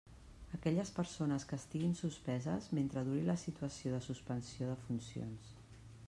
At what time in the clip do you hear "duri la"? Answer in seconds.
3.09-3.35